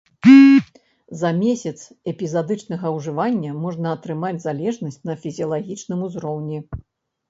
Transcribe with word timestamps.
За 1.21 1.31
месяц 1.41 1.75
эпізадычнага 2.13 2.95
ўжывання 2.97 3.55
можна 3.69 3.95
атрымаць 4.01 4.35
залежнасць 4.51 5.03
на 5.13 5.21
фізіялагічным 5.23 5.99
узроўні. 6.11 6.57